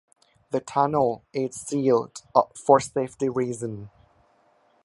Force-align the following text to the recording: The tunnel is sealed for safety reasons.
The 0.49 0.61
tunnel 0.61 1.25
is 1.31 1.55
sealed 1.55 2.23
for 2.55 2.79
safety 2.79 3.29
reasons. 3.29 3.89